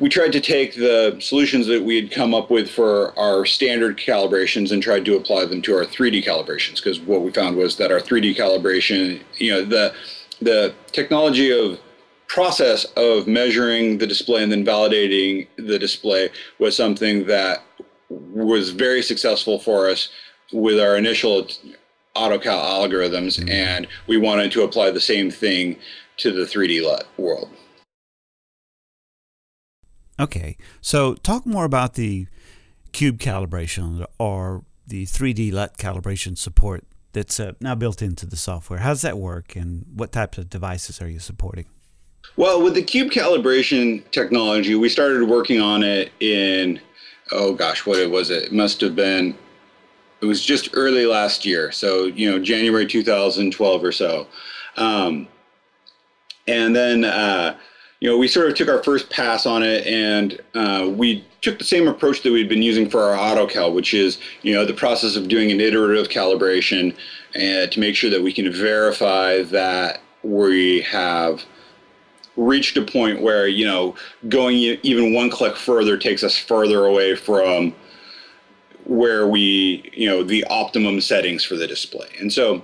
We 0.00 0.08
tried 0.08 0.32
to 0.32 0.40
take 0.40 0.76
the 0.76 1.16
solutions 1.20 1.66
that 1.66 1.82
we 1.82 1.96
had 2.00 2.12
come 2.12 2.32
up 2.32 2.50
with 2.50 2.70
for 2.70 3.18
our 3.18 3.44
standard 3.44 3.96
calibrations 3.96 4.70
and 4.70 4.80
tried 4.80 5.04
to 5.06 5.16
apply 5.16 5.46
them 5.46 5.60
to 5.62 5.74
our 5.74 5.84
3D 5.84 6.24
calibrations 6.24 6.76
because 6.76 7.00
what 7.00 7.22
we 7.22 7.32
found 7.32 7.56
was 7.56 7.76
that 7.78 7.90
our 7.90 7.98
3D 7.98 8.36
calibration, 8.36 9.20
you 9.38 9.50
know, 9.50 9.64
the 9.64 9.92
the 10.40 10.72
technology 10.92 11.50
of 11.50 11.80
process 12.28 12.84
of 12.96 13.26
measuring 13.26 13.98
the 13.98 14.06
display 14.06 14.42
and 14.42 14.52
then 14.52 14.64
validating 14.64 15.48
the 15.56 15.78
display 15.78 16.28
was 16.58 16.76
something 16.76 17.26
that 17.26 17.62
was 18.08 18.70
very 18.70 19.02
successful 19.02 19.58
for 19.58 19.88
us 19.88 20.10
with 20.52 20.78
our 20.78 20.96
initial 20.96 21.48
AutoCal 22.18 22.42
algorithms, 22.42 23.38
mm-hmm. 23.38 23.48
and 23.48 23.86
we 24.06 24.16
wanted 24.16 24.52
to 24.52 24.62
apply 24.62 24.90
the 24.90 25.00
same 25.00 25.30
thing 25.30 25.76
to 26.18 26.32
the 26.32 26.42
3D 26.42 26.82
LUT 26.82 27.06
world. 27.16 27.48
Okay, 30.20 30.56
so 30.80 31.14
talk 31.14 31.46
more 31.46 31.64
about 31.64 31.94
the 31.94 32.26
cube 32.92 33.18
calibration 33.18 34.04
or 34.18 34.64
the 34.86 35.04
3D 35.06 35.52
LUT 35.52 35.78
calibration 35.78 36.36
support 36.36 36.84
that's 37.12 37.38
uh, 37.38 37.52
now 37.60 37.74
built 37.74 38.02
into 38.02 38.26
the 38.26 38.36
software. 38.36 38.80
How 38.80 38.90
does 38.90 39.02
that 39.02 39.16
work, 39.16 39.54
and 39.54 39.84
what 39.94 40.12
types 40.12 40.38
of 40.38 40.50
devices 40.50 41.00
are 41.00 41.08
you 41.08 41.20
supporting? 41.20 41.66
Well, 42.36 42.62
with 42.62 42.74
the 42.74 42.82
cube 42.82 43.10
calibration 43.10 44.08
technology, 44.10 44.74
we 44.74 44.88
started 44.88 45.24
working 45.28 45.60
on 45.60 45.82
it 45.82 46.12
in 46.20 46.80
oh 47.32 47.52
gosh, 47.52 47.86
what 47.86 48.10
was 48.10 48.30
it? 48.30 48.44
It 48.44 48.52
must 48.52 48.80
have 48.80 48.96
been 48.96 49.36
it 50.20 50.26
was 50.26 50.44
just 50.44 50.70
early 50.72 51.06
last 51.06 51.44
year, 51.44 51.70
so 51.72 52.06
you 52.06 52.30
know 52.30 52.38
January 52.38 52.86
2012 52.86 53.84
or 53.84 53.92
so, 53.92 54.26
um, 54.76 55.28
and 56.46 56.74
then 56.74 57.04
uh, 57.04 57.56
you 58.00 58.08
know 58.08 58.18
we 58.18 58.28
sort 58.28 58.48
of 58.48 58.56
took 58.56 58.68
our 58.68 58.82
first 58.82 59.10
pass 59.10 59.46
on 59.46 59.62
it, 59.62 59.86
and 59.86 60.40
uh, 60.54 60.88
we 60.90 61.24
took 61.40 61.58
the 61.58 61.64
same 61.64 61.86
approach 61.86 62.22
that 62.22 62.32
we'd 62.32 62.48
been 62.48 62.62
using 62.62 62.88
for 62.88 63.02
our 63.02 63.16
AutoCal, 63.16 63.72
which 63.74 63.94
is 63.94 64.18
you 64.42 64.54
know 64.54 64.64
the 64.64 64.74
process 64.74 65.16
of 65.16 65.28
doing 65.28 65.50
an 65.50 65.60
iterative 65.60 66.08
calibration 66.08 66.94
uh, 67.36 67.66
to 67.66 67.80
make 67.80 67.94
sure 67.94 68.10
that 68.10 68.22
we 68.22 68.32
can 68.32 68.52
verify 68.52 69.42
that 69.42 70.00
we 70.22 70.80
have 70.82 71.44
reached 72.36 72.76
a 72.76 72.82
point 72.82 73.20
where 73.20 73.48
you 73.48 73.64
know 73.64 73.94
going 74.28 74.54
even 74.54 75.12
one 75.12 75.30
click 75.30 75.56
further 75.56 75.96
takes 75.96 76.22
us 76.22 76.36
further 76.36 76.86
away 76.86 77.14
from 77.14 77.74
where 78.88 79.26
we, 79.26 79.90
you 79.92 80.08
know, 80.08 80.22
the 80.22 80.44
optimum 80.44 81.00
settings 81.00 81.44
for 81.44 81.56
the 81.56 81.66
display. 81.66 82.08
And 82.18 82.32
so 82.32 82.62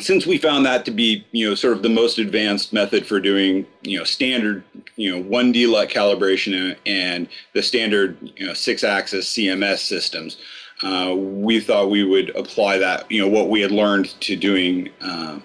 since 0.00 0.26
we 0.26 0.38
found 0.38 0.66
that 0.66 0.84
to 0.84 0.90
be, 0.90 1.24
you 1.32 1.48
know, 1.48 1.54
sort 1.54 1.74
of 1.74 1.82
the 1.82 1.88
most 1.88 2.18
advanced 2.18 2.72
method 2.72 3.06
for 3.06 3.20
doing, 3.20 3.66
you 3.82 3.98
know, 3.98 4.04
standard, 4.04 4.64
you 4.96 5.10
know, 5.10 5.22
1D 5.22 5.68
LUT 5.68 5.88
calibration 5.88 6.76
and 6.84 7.28
the 7.54 7.62
standard, 7.62 8.18
you 8.36 8.46
know, 8.46 8.54
six 8.54 8.82
axis 8.82 9.32
CMS 9.32 9.78
systems, 9.78 10.36
uh, 10.82 11.14
we 11.16 11.60
thought 11.60 11.90
we 11.90 12.04
would 12.04 12.30
apply 12.36 12.78
that, 12.78 13.10
you 13.10 13.20
know, 13.20 13.28
what 13.28 13.48
we 13.48 13.60
had 13.60 13.70
learned 13.70 14.06
to 14.20 14.36
doing, 14.36 14.90
uh, 15.00 15.38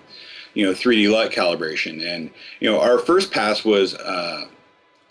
you 0.55 0.65
know, 0.65 0.73
3D 0.73 1.11
LUT 1.11 1.31
calibration. 1.31 2.05
And, 2.05 2.31
you 2.59 2.69
know, 2.69 2.81
our 2.81 2.97
first 2.97 3.31
pass 3.31 3.63
was, 3.63 3.93
uh, 3.95 4.45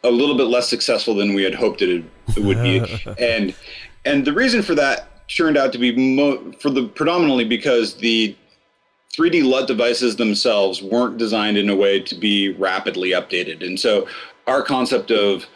a 0.05 0.11
little 0.11 0.37
bit 0.37 0.45
less 0.45 0.69
successful 0.69 1.15
than 1.15 1.35
we 1.35 1.43
had 1.43 1.55
hoped 1.55 1.83
it, 1.83 2.05
it 2.37 2.43
would 2.43 2.63
be. 2.63 2.79
and 3.19 3.55
and 4.05 4.25
the 4.25 4.33
reason 4.33 4.63
for 4.63 4.75
that 4.75 5.29
turned 5.29 5.57
out 5.57 5.73
to 5.73 5.79
be 5.79 5.95
mo- 5.95 6.53
for 6.61 6.71
the 6.71 6.89
predominantly 6.89 7.45
because 7.45 7.95
the 7.95 8.37
3D 9.17 9.45
LUT 9.45 9.67
devices 9.67 10.17
themselves 10.17 10.83
weren't 10.83 11.19
designed 11.19 11.57
in 11.57 11.69
a 11.69 11.77
way 11.77 12.01
to 12.01 12.15
be 12.15 12.51
rapidly 12.55 13.11
updated, 13.11 13.65
and 13.65 13.79
so 13.79 14.07
our 14.47 14.63
concept 14.63 15.11
of 15.11 15.47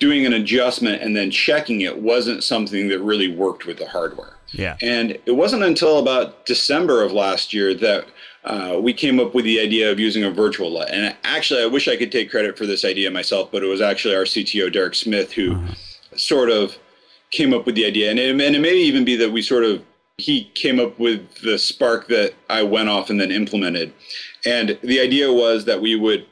doing 0.00 0.26
an 0.26 0.32
adjustment 0.32 1.00
and 1.02 1.16
then 1.16 1.30
checking 1.30 1.80
it 1.82 1.98
wasn't 1.98 2.42
something 2.42 2.88
that 2.88 3.00
really 3.00 3.34
worked 3.34 3.64
with 3.64 3.78
the 3.78 3.88
hardware. 3.88 4.36
Yeah. 4.50 4.76
And 4.82 5.12
it 5.24 5.32
wasn't 5.36 5.62
until 5.62 5.98
about 5.98 6.46
December 6.46 7.02
of 7.02 7.12
last 7.12 7.54
year 7.54 7.74
that 7.74 8.06
uh, 8.44 8.78
we 8.80 8.92
came 8.92 9.18
up 9.18 9.34
with 9.34 9.44
the 9.44 9.58
idea 9.60 9.90
of 9.90 9.98
using 9.98 10.24
a 10.24 10.30
virtual 10.30 10.70
LUT. 10.70 10.90
And 10.90 11.16
actually, 11.24 11.62
I 11.62 11.66
wish 11.66 11.88
I 11.88 11.96
could 11.96 12.12
take 12.12 12.30
credit 12.30 12.58
for 12.58 12.66
this 12.66 12.84
idea 12.84 13.10
myself, 13.10 13.50
but 13.50 13.62
it 13.62 13.66
was 13.66 13.80
actually 13.80 14.14
our 14.14 14.24
CTO, 14.24 14.72
Derek 14.72 14.94
Smith, 14.94 15.32
who 15.32 15.54
uh-huh. 15.54 15.74
sort 16.16 16.50
of 16.50 16.76
came 17.34 17.52
up 17.52 17.66
with 17.66 17.74
the 17.74 17.84
idea, 17.84 18.10
and 18.10 18.18
it, 18.18 18.30
and 18.30 18.56
it 18.56 18.60
may 18.60 18.74
even 18.74 19.04
be 19.04 19.16
that 19.16 19.30
we 19.30 19.42
sort 19.42 19.64
of 19.64 19.82
he 20.16 20.44
came 20.54 20.78
up 20.78 20.98
with 20.98 21.34
the 21.42 21.58
spark 21.58 22.06
that 22.06 22.34
I 22.48 22.62
went 22.62 22.88
off 22.88 23.10
and 23.10 23.20
then 23.20 23.32
implemented. 23.32 23.92
And 24.46 24.78
the 24.82 25.00
idea 25.00 25.32
was 25.32 25.64
that 25.64 25.80
we 25.80 25.96
would 25.96 26.26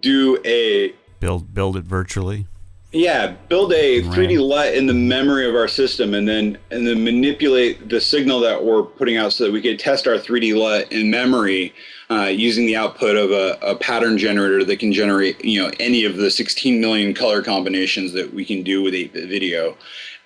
do 0.00 0.38
a 0.44 0.92
build 1.20 1.54
build 1.54 1.76
it 1.76 1.84
virtually. 1.84 2.46
Yeah, 2.94 3.28
build 3.48 3.72
a 3.72 4.02
3D 4.02 4.38
LUT 4.38 4.74
in 4.74 4.86
the 4.86 4.92
memory 4.92 5.48
of 5.48 5.54
our 5.54 5.68
system, 5.68 6.12
and 6.12 6.28
then 6.28 6.58
and 6.70 6.86
then 6.86 7.02
manipulate 7.04 7.88
the 7.88 8.00
signal 8.00 8.40
that 8.40 8.62
we're 8.64 8.82
putting 8.82 9.16
out 9.16 9.32
so 9.32 9.44
that 9.44 9.52
we 9.52 9.62
could 9.62 9.78
test 9.78 10.06
our 10.06 10.16
3D 10.16 10.54
LUT 10.54 10.92
in 10.92 11.10
memory 11.10 11.72
uh, 12.10 12.24
using 12.24 12.66
the 12.66 12.76
output 12.76 13.16
of 13.16 13.30
a, 13.30 13.56
a, 13.62 13.74
pattern 13.76 14.18
generator 14.18 14.62
that 14.64 14.78
can 14.78 14.92
generate 14.92 15.42
you 15.42 15.62
know 15.62 15.70
any 15.80 16.04
of 16.04 16.16
the 16.16 16.30
16 16.30 16.78
million 16.78 17.14
color 17.14 17.42
combinations 17.42 18.12
that 18.12 18.34
we 18.34 18.44
can 18.44 18.62
do 18.62 18.82
with 18.82 18.92
a 18.92 19.06
video 19.08 19.74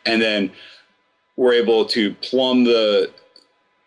and 0.06 0.20
then 0.22 0.50
we're 1.36 1.52
able 1.52 1.84
to 1.84 2.14
plumb 2.14 2.64
the 2.64 3.10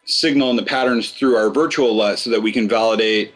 signal 0.05 0.49
and 0.49 0.59
the 0.59 0.63
patterns 0.63 1.11
through 1.11 1.35
our 1.35 1.49
virtual 1.49 1.95
LUT 1.95 2.19
so 2.19 2.29
that 2.29 2.41
we 2.41 2.51
can 2.51 2.67
validate 2.67 3.33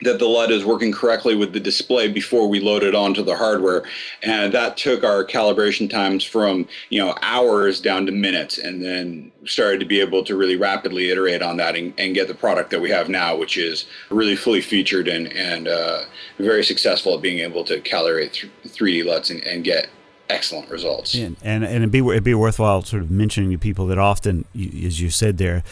that 0.00 0.18
the 0.18 0.26
LUT 0.26 0.50
is 0.50 0.64
working 0.64 0.92
correctly 0.92 1.34
with 1.34 1.52
the 1.52 1.60
display 1.60 2.08
before 2.08 2.48
we 2.48 2.60
load 2.60 2.82
it 2.82 2.94
onto 2.94 3.22
the 3.22 3.36
hardware. 3.36 3.84
And 4.22 4.52
that 4.52 4.76
took 4.76 5.04
our 5.04 5.24
calibration 5.24 5.88
times 5.88 6.24
from, 6.24 6.68
you 6.90 7.00
know, 7.00 7.14
hours 7.22 7.80
down 7.80 8.04
to 8.06 8.12
minutes 8.12 8.58
and 8.58 8.84
then 8.84 9.32
started 9.44 9.80
to 9.80 9.86
be 9.86 10.00
able 10.00 10.24
to 10.24 10.36
really 10.36 10.56
rapidly 10.56 11.10
iterate 11.10 11.42
on 11.42 11.56
that 11.58 11.76
and, 11.76 11.94
and 11.96 12.14
get 12.14 12.28
the 12.28 12.34
product 12.34 12.70
that 12.70 12.80
we 12.80 12.90
have 12.90 13.08
now, 13.08 13.36
which 13.36 13.56
is 13.56 13.86
really 14.10 14.36
fully 14.36 14.60
featured 14.60 15.08
and, 15.08 15.32
and 15.32 15.68
uh, 15.68 16.02
very 16.38 16.64
successful 16.64 17.14
at 17.14 17.22
being 17.22 17.38
able 17.38 17.64
to 17.64 17.80
calibrate 17.80 18.48
3D 18.66 19.04
LUTs 19.04 19.30
and, 19.30 19.42
and 19.44 19.64
get 19.64 19.88
excellent 20.28 20.70
results. 20.70 21.14
And 21.14 21.36
and, 21.42 21.64
and 21.64 21.76
it'd 21.76 21.90
be 21.90 22.00
it'd 22.00 22.24
be 22.24 22.34
worthwhile 22.34 22.82
sort 22.82 23.02
of 23.02 23.10
mentioning 23.10 23.50
to 23.50 23.58
people 23.58 23.86
that 23.86 23.98
often, 23.98 24.44
as 24.54 25.00
you 25.00 25.10
said 25.10 25.38
there, 25.38 25.62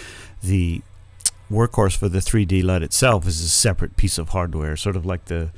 the 0.42 0.82
workhorse 1.50 1.97
for 1.97 2.09
the 2.09 2.21
3D 2.21 2.64
LUT 2.64 2.82
itself 2.82 3.26
is 3.26 3.40
a 3.40 3.49
separate 3.49 3.97
piece 3.97 4.18
of 4.18 4.30
hardware, 4.30 4.76
sort 4.76 4.97
of 4.97 5.04
like 5.04 5.26
the 5.26 5.50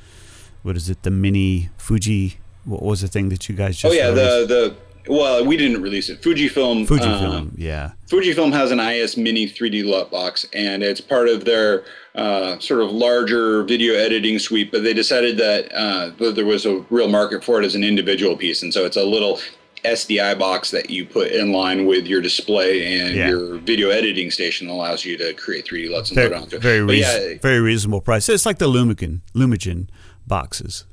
what 0.63 0.75
is 0.75 0.89
it, 0.89 1.03
the 1.03 1.11
mini 1.11 1.69
Fuji. 1.77 2.39
What 2.63 2.81
was 2.81 3.01
the 3.01 3.07
thing 3.07 3.29
that 3.29 3.47
you 3.47 3.55
guys 3.55 3.77
just? 3.77 3.93
Oh 3.93 3.95
yeah, 3.95 4.09
the 4.09 4.45
the 4.47 4.75
well, 5.07 5.45
we 5.45 5.57
didn't 5.57 5.81
release 5.81 6.09
it. 6.09 6.21
Fujifilm. 6.21 6.87
Fujifilm, 6.87 7.33
um, 7.33 7.51
yeah. 7.57 7.91
Fujifilm 8.07 8.53
has 8.53 8.71
an 8.71 8.79
IS 8.79 9.17
Mini 9.17 9.47
3D 9.47 9.85
LUT 9.85 10.11
box, 10.11 10.45
and 10.53 10.83
it's 10.83 11.01
part 11.01 11.27
of 11.27 11.45
their 11.45 11.83
uh, 12.15 12.59
sort 12.59 12.81
of 12.81 12.91
larger 12.91 13.63
video 13.63 13.93
editing 13.93 14.39
suite. 14.39 14.71
But 14.71 14.83
they 14.83 14.93
decided 14.93 15.37
that 15.37 15.71
uh, 15.73 16.31
there 16.31 16.45
was 16.45 16.65
a 16.65 16.79
real 16.89 17.07
market 17.07 17.43
for 17.43 17.61
it 17.61 17.65
as 17.65 17.75
an 17.75 17.83
individual 17.83 18.35
piece, 18.35 18.63
and 18.63 18.73
so 18.73 18.85
it's 18.85 18.97
a 18.97 19.03
little 19.03 19.39
SDI 19.85 20.37
box 20.37 20.71
that 20.71 20.89
you 20.89 21.05
put 21.05 21.31
in 21.31 21.51
line 21.51 21.85
with 21.85 22.07
your 22.07 22.21
display 22.21 22.99
and 22.99 23.15
yeah. 23.15 23.29
your 23.29 23.57
video 23.57 23.89
editing 23.89 24.31
station 24.31 24.67
allows 24.67 25.05
you 25.05 25.17
to 25.17 25.33
create 25.33 25.65
3D 25.65 25.91
LUTs 25.91 26.09
and 26.09 26.15
very, 26.15 26.29
load 26.29 26.41
onto 26.41 26.55
it. 26.57 26.61
Very, 26.61 26.99
yeah, 26.99 27.35
very 27.41 27.59
reasonable 27.59 28.01
price. 28.01 28.27
It's 28.27 28.45
like 28.45 28.57
the 28.57 28.67
Lumagen, 28.67 29.21
Lumagen 29.33 29.87
boxes. 30.27 30.85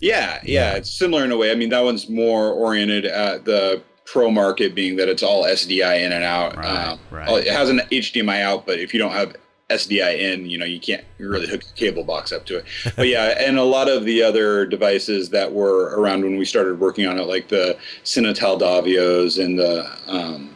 Yeah, 0.00 0.40
yeah, 0.44 0.74
it's 0.74 0.90
similar 0.90 1.24
in 1.24 1.32
a 1.32 1.36
way. 1.36 1.50
I 1.50 1.54
mean, 1.54 1.70
that 1.70 1.82
one's 1.82 2.08
more 2.08 2.52
oriented 2.52 3.06
at 3.06 3.44
the 3.44 3.82
pro 4.04 4.30
market, 4.30 4.74
being 4.74 4.96
that 4.96 5.08
it's 5.08 5.22
all 5.22 5.44
SDI 5.44 6.04
in 6.04 6.12
and 6.12 6.24
out. 6.24 6.56
Right, 6.56 6.88
um, 6.88 6.98
right. 7.10 7.46
It 7.46 7.52
has 7.52 7.70
an 7.70 7.80
HDMI 7.90 8.42
out, 8.42 8.66
but 8.66 8.78
if 8.78 8.92
you 8.92 9.00
don't 9.00 9.12
have 9.12 9.36
SDI 9.70 10.18
in, 10.18 10.48
you 10.48 10.58
know, 10.58 10.64
you 10.64 10.78
can't 10.78 11.04
really 11.18 11.48
hook 11.48 11.62
a 11.62 11.74
cable 11.74 12.04
box 12.04 12.32
up 12.32 12.46
to 12.46 12.58
it. 12.58 12.64
But 12.96 13.08
yeah, 13.08 13.34
and 13.38 13.58
a 13.58 13.64
lot 13.64 13.88
of 13.88 14.04
the 14.04 14.22
other 14.22 14.64
devices 14.64 15.30
that 15.30 15.52
were 15.52 15.98
around 15.98 16.22
when 16.22 16.36
we 16.36 16.44
started 16.44 16.78
working 16.78 17.06
on 17.06 17.18
it, 17.18 17.24
like 17.24 17.48
the 17.48 17.76
Cinetal 18.04 18.60
Davios 18.60 19.42
and 19.42 19.58
the 19.58 19.90
um, 20.06 20.55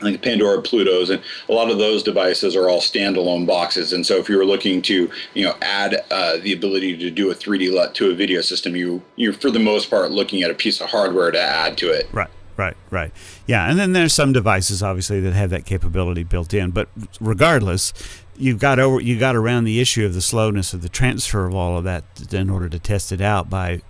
like 0.00 0.22
Pandora 0.22 0.62
Plutos, 0.62 1.10
and 1.10 1.22
a 1.48 1.52
lot 1.52 1.70
of 1.70 1.78
those 1.78 2.02
devices 2.02 2.54
are 2.56 2.68
all 2.68 2.80
standalone 2.80 3.46
boxes. 3.46 3.92
And 3.92 4.06
so, 4.06 4.16
if 4.16 4.28
you 4.28 4.36
were 4.36 4.44
looking 4.44 4.82
to, 4.82 5.10
you 5.34 5.44
know, 5.44 5.54
add 5.62 6.04
uh, 6.10 6.36
the 6.38 6.52
ability 6.52 6.96
to 6.98 7.10
do 7.10 7.30
a 7.30 7.34
3D 7.34 7.72
LUT 7.72 7.94
to 7.96 8.10
a 8.10 8.14
video 8.14 8.40
system, 8.40 8.76
you 8.76 9.02
you're 9.16 9.32
for 9.32 9.50
the 9.50 9.58
most 9.58 9.90
part 9.90 10.10
looking 10.10 10.42
at 10.42 10.50
a 10.50 10.54
piece 10.54 10.80
of 10.80 10.90
hardware 10.90 11.30
to 11.30 11.40
add 11.40 11.76
to 11.78 11.90
it. 11.90 12.08
Right. 12.12 12.30
Right, 12.56 12.76
right. 12.88 13.12
Yeah, 13.46 13.68
and 13.68 13.78
then 13.78 13.92
there's 13.92 14.14
some 14.14 14.32
devices 14.32 14.82
obviously 14.82 15.20
that 15.20 15.34
have 15.34 15.50
that 15.50 15.66
capability 15.66 16.24
built 16.24 16.54
in, 16.54 16.70
but 16.70 16.88
regardless, 17.20 17.92
you 18.38 18.56
got 18.56 18.78
over 18.78 18.98
you 19.00 19.18
got 19.18 19.36
around 19.36 19.64
the 19.64 19.78
issue 19.78 20.06
of 20.06 20.14
the 20.14 20.22
slowness 20.22 20.72
of 20.72 20.80
the 20.80 20.88
transfer 20.88 21.46
of 21.46 21.54
all 21.54 21.76
of 21.76 21.84
that 21.84 22.04
in 22.32 22.48
order 22.48 22.68
to 22.70 22.78
test 22.78 23.12
it 23.12 23.20
out 23.20 23.50
by 23.50 23.82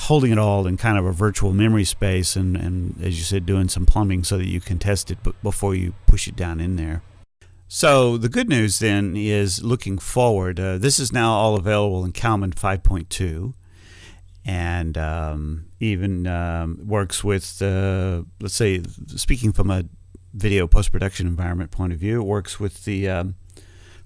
holding 0.00 0.32
it 0.32 0.38
all 0.38 0.66
in 0.66 0.76
kind 0.76 0.98
of 0.98 1.04
a 1.04 1.12
virtual 1.12 1.52
memory 1.52 1.84
space 1.84 2.36
and, 2.36 2.56
and 2.56 2.94
as 3.02 3.18
you 3.18 3.24
said, 3.24 3.46
doing 3.46 3.68
some 3.68 3.86
plumbing 3.86 4.24
so 4.24 4.38
that 4.38 4.46
you 4.46 4.60
can 4.60 4.78
test 4.78 5.10
it 5.10 5.18
before 5.42 5.74
you 5.74 5.94
push 6.06 6.26
it 6.26 6.36
down 6.36 6.60
in 6.60 6.76
there. 6.76 7.02
So 7.68 8.16
the 8.16 8.28
good 8.28 8.48
news 8.48 8.80
then 8.80 9.14
is 9.16 9.62
looking 9.62 9.98
forward. 9.98 10.58
Uh, 10.58 10.78
this 10.78 10.98
is 10.98 11.12
now 11.12 11.32
all 11.32 11.54
available 11.54 12.04
in 12.04 12.10
Calman 12.10 12.50
5.2, 12.50 13.54
and 14.44 14.98
um, 14.98 15.66
even 15.78 16.26
um, 16.26 16.80
works 16.84 17.22
with, 17.22 17.62
uh, 17.62 18.22
let's 18.40 18.54
say, 18.54 18.82
speaking 19.14 19.52
from 19.52 19.70
a 19.70 19.84
video 20.34 20.66
post 20.66 20.90
production 20.90 21.28
environment 21.28 21.70
point 21.70 21.92
of 21.92 22.00
view, 22.00 22.20
it 22.20 22.24
works 22.24 22.58
with 22.58 22.84
the 22.84 23.08
um, 23.08 23.36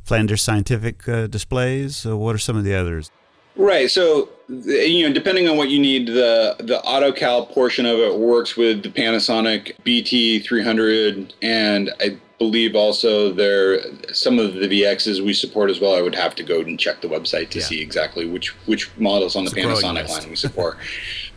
Flanders 0.03 0.43
Scientific 0.43 1.09
uh, 1.09 1.27
displays. 1.27 1.97
So 1.97 2.19
what 2.19 2.35
are 2.35 2.39
some 2.39 2.59
of 2.59 2.65
the 2.65 2.75
others? 2.75 3.11
Right. 3.57 3.91
So, 3.91 4.29
you 4.49 5.07
know, 5.07 5.15
depending 5.15 5.49
on 5.49 5.57
what 5.57 5.69
you 5.69 5.81
need, 5.81 6.09
the 6.09 6.57
the 6.59 6.81
AutoCal 6.85 7.51
portion 7.51 7.87
of 7.87 7.99
it 7.99 8.19
works 8.19 8.57
with 8.57 8.83
the 8.83 8.91
Panasonic 8.91 9.73
BT300, 9.85 11.33
and 11.43 11.91
I 12.01 12.19
believe 12.39 12.75
also 12.75 13.33
there 13.33 13.81
some 14.13 14.39
of 14.39 14.55
the 14.55 14.67
VXs 14.67 15.25
we 15.25 15.33
support 15.33 15.71
as 15.71 15.81
well. 15.81 15.95
I 15.95 16.03
would 16.03 16.15
have 16.17 16.35
to 16.37 16.43
go 16.43 16.61
and 16.61 16.79
check 16.79 17.01
the 17.01 17.09
website 17.09 17.51
to 17.51 17.61
yeah. 17.61 17.65
see 17.65 17.81
exactly 17.81 18.27
which 18.27 18.49
which 18.67 18.91
models 18.99 19.37
on 19.37 19.45
the 19.45 19.51
Panasonic 19.51 20.09
line 20.09 20.31
we 20.31 20.37
support. 20.37 20.79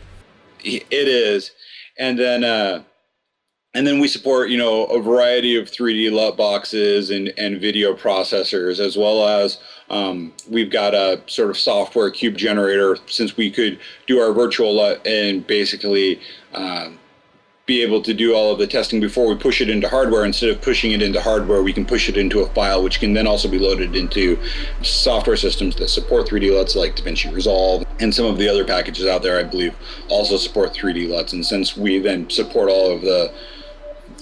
it 0.64 0.86
is, 0.90 1.52
and 1.98 2.18
then 2.18 2.42
uh, 2.42 2.82
and 3.74 3.86
then 3.86 3.98
we 3.98 4.08
support 4.08 4.48
you 4.50 4.58
know 4.58 4.84
a 4.86 5.00
variety 5.00 5.56
of 5.56 5.70
3D 5.70 6.10
LUT 6.10 6.36
boxes 6.36 7.10
and 7.10 7.32
and 7.36 7.60
video 7.60 7.94
processors 7.94 8.80
as 8.80 8.96
well 8.96 9.26
as 9.26 9.58
um, 9.90 10.32
we've 10.50 10.70
got 10.70 10.94
a 10.94 11.20
sort 11.26 11.50
of 11.50 11.58
software 11.58 12.10
cube 12.10 12.36
generator 12.36 12.98
since 13.06 13.36
we 13.36 13.50
could 13.50 13.78
do 14.06 14.18
our 14.18 14.32
virtual 14.32 14.74
LUT 14.74 15.06
and 15.06 15.46
basically. 15.46 16.20
Um, 16.54 16.98
be 17.66 17.82
able 17.82 18.00
to 18.00 18.14
do 18.14 18.34
all 18.34 18.50
of 18.50 18.58
the 18.58 18.66
testing 18.66 18.98
before 18.98 19.28
we 19.28 19.34
push 19.34 19.60
it 19.60 19.68
into 19.68 19.86
hardware. 19.86 20.24
Instead 20.24 20.48
of 20.48 20.58
pushing 20.62 20.92
it 20.92 21.02
into 21.02 21.20
hardware, 21.20 21.62
we 21.62 21.70
can 21.70 21.84
push 21.84 22.08
it 22.08 22.16
into 22.16 22.40
a 22.40 22.48
file, 22.54 22.82
which 22.82 22.98
can 22.98 23.12
then 23.12 23.26
also 23.26 23.46
be 23.46 23.58
loaded 23.58 23.94
into 23.94 24.38
software 24.80 25.36
systems 25.36 25.76
that 25.76 25.88
support 25.88 26.26
3D 26.26 26.50
LUTs 26.50 26.74
like 26.74 26.96
DaVinci 26.96 27.30
Resolve 27.30 27.84
and 28.00 28.14
some 28.14 28.24
of 28.24 28.38
the 28.38 28.48
other 28.48 28.64
packages 28.64 29.06
out 29.06 29.22
there, 29.22 29.38
I 29.38 29.42
believe, 29.42 29.74
also 30.08 30.38
support 30.38 30.72
3D 30.72 31.10
LUTs. 31.10 31.34
And 31.34 31.44
since 31.44 31.76
we 31.76 31.98
then 31.98 32.30
support 32.30 32.70
all 32.70 32.90
of 32.90 33.02
the 33.02 33.34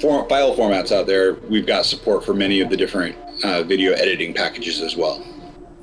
form, 0.00 0.28
file 0.28 0.54
formats 0.54 0.92
out 0.92 1.06
there, 1.06 1.34
we've 1.34 1.66
got 1.66 1.86
support 1.86 2.24
for 2.24 2.34
many 2.34 2.60
of 2.60 2.70
the 2.70 2.76
different 2.76 3.16
uh, 3.44 3.62
video 3.62 3.92
editing 3.92 4.34
packages 4.34 4.80
as 4.80 4.96
well. 4.96 5.24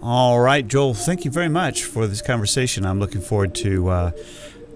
All 0.02 0.40
right, 0.40 0.68
Joel, 0.68 0.94
thank 0.94 1.24
you 1.24 1.32
very 1.32 1.50
much 1.50 1.84
for 1.84 2.08
this 2.08 2.22
conversation. 2.22 2.86
I'm 2.86 3.00
looking 3.00 3.22
forward 3.22 3.56
to. 3.56 3.90
Uh, 3.90 4.12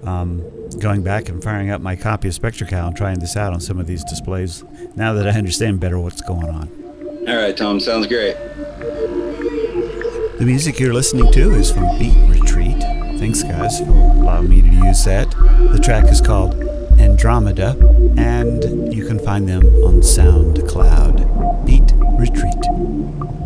um, 0.03 0.44
going 0.79 1.03
back 1.03 1.27
and 1.27 1.44
firing 1.44 1.72
up 1.72 1.82
my 1.82 1.96
copy 1.96 2.27
of 2.27 2.34
SpectraCal 2.34 2.88
and 2.88 2.96
trying 2.96 3.20
this 3.20 3.36
out 3.36 3.53
on 3.53 3.60
some 3.60 3.79
of 3.79 3.88
these 3.88 4.03
displays 4.03 4.63
now 4.96 5.13
that 5.13 5.27
I 5.27 5.32
understand 5.32 5.79
better 5.79 6.00
what's 6.00 6.22
going 6.22 6.48
on. 6.50 6.70
All 7.27 7.36
right, 7.36 7.56
Tom, 7.56 7.79
sounds 7.79 8.08
great. 8.08 8.36
The 10.38 10.46
music 10.46 10.79
you're 10.79 10.94
listening 10.94 11.32
to 11.32 11.53
is 11.56 11.72
from 11.72 11.98
Beat 11.98 12.15
Retreat. 12.29 12.79
Thanks, 13.20 13.41
guys, 13.41 13.79
for 13.79 13.89
allowing 13.89 14.50
me 14.50 14.62
to 14.62 14.67
use 14.67 15.03
that. 15.06 15.32
The 15.32 15.79
track 15.84 16.06
is 16.06 16.22
called 16.22 16.67
Andromeda, 17.00 17.75
and 18.18 18.94
you 18.94 19.06
can 19.06 19.20
find 19.20 19.48
them 19.48 19.66
on 19.84 20.01
SoundCloud. 20.01 21.66
Beat 21.66 21.94
Retreat. 22.20 23.37